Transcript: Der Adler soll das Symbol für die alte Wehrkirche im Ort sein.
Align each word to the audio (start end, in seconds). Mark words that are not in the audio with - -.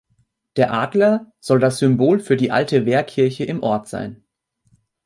Der 0.55 0.73
Adler 0.73 1.31
soll 1.41 1.59
das 1.59 1.77
Symbol 1.77 2.19
für 2.19 2.35
die 2.35 2.49
alte 2.49 2.87
Wehrkirche 2.87 3.43
im 3.43 3.61
Ort 3.61 3.87
sein. 3.87 4.23